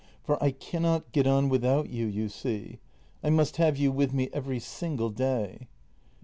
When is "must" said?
3.29-3.57